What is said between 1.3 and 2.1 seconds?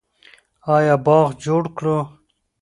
جوړ کړو؟